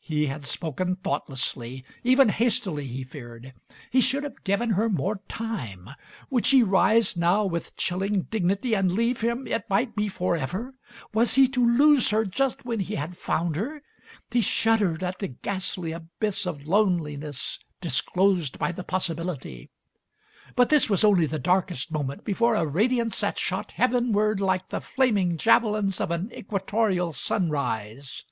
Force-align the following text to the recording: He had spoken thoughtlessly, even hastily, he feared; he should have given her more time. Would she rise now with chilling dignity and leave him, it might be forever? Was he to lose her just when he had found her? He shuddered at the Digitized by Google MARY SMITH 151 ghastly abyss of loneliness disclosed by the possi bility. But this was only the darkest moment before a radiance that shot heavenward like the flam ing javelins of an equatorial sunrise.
He 0.00 0.26
had 0.26 0.42
spoken 0.42 0.96
thoughtlessly, 0.96 1.84
even 2.02 2.30
hastily, 2.30 2.88
he 2.88 3.04
feared; 3.04 3.52
he 3.92 4.00
should 4.00 4.24
have 4.24 4.42
given 4.42 4.70
her 4.70 4.88
more 4.88 5.20
time. 5.28 5.88
Would 6.30 6.46
she 6.46 6.64
rise 6.64 7.16
now 7.16 7.44
with 7.44 7.76
chilling 7.76 8.22
dignity 8.22 8.74
and 8.74 8.90
leave 8.90 9.20
him, 9.20 9.46
it 9.46 9.70
might 9.70 9.94
be 9.94 10.08
forever? 10.08 10.74
Was 11.14 11.36
he 11.36 11.46
to 11.46 11.64
lose 11.64 12.10
her 12.10 12.24
just 12.24 12.64
when 12.64 12.80
he 12.80 12.96
had 12.96 13.16
found 13.16 13.54
her? 13.54 13.80
He 14.32 14.40
shuddered 14.40 15.04
at 15.04 15.20
the 15.20 15.28
Digitized 15.28 15.30
by 15.30 15.36
Google 15.36 15.46
MARY 15.46 15.70
SMITH 15.70 15.86
151 15.86 15.92
ghastly 15.92 15.92
abyss 15.92 16.46
of 16.46 16.66
loneliness 16.66 17.58
disclosed 17.80 18.58
by 18.58 18.72
the 18.72 18.82
possi 18.82 19.14
bility. 19.14 19.68
But 20.56 20.70
this 20.70 20.90
was 20.90 21.04
only 21.04 21.26
the 21.26 21.38
darkest 21.38 21.92
moment 21.92 22.24
before 22.24 22.56
a 22.56 22.66
radiance 22.66 23.20
that 23.20 23.38
shot 23.38 23.70
heavenward 23.70 24.40
like 24.40 24.70
the 24.70 24.80
flam 24.80 25.18
ing 25.18 25.36
javelins 25.36 26.00
of 26.00 26.10
an 26.10 26.32
equatorial 26.34 27.12
sunrise. 27.12 28.24